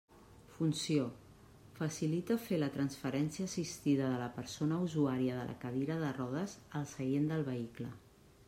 Funció: 0.53 1.03
facilita 1.79 2.37
fer 2.45 2.59
la 2.63 2.71
transferència 2.77 3.47
assistida 3.51 4.09
de 4.15 4.23
la 4.23 4.31
persona 4.39 4.81
usuària 4.87 5.37
de 5.41 5.47
la 5.51 5.57
cadira 5.67 5.99
de 6.05 6.13
rodes 6.21 6.61
al 6.81 6.89
seient 6.95 7.31
del 7.35 7.47
vehicle. 7.53 7.97